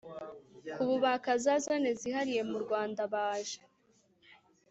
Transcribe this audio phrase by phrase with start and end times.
[0.73, 3.59] ku bubaka za Zone zihariye murwanda baje